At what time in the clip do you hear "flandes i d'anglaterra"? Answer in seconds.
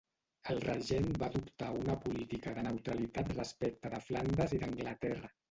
4.09-5.33